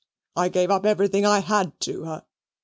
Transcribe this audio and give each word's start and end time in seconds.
I 0.35 0.49
gave 0.49 0.71
up 0.71 0.83
everything 0.83 1.27
I 1.27 1.41
had 1.41 1.79
to 1.81 2.05
her. 2.05 2.25